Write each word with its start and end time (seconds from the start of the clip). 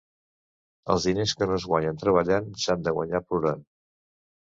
Els 0.93 1.03
diners 1.09 1.33
que 1.41 1.47
no 1.51 1.57
es 1.57 1.67
guanyen 1.71 1.99
treballant, 2.05 2.47
s'han 2.63 2.87
de 2.89 2.95
guanyar 2.97 3.23
plorant. 3.29 3.63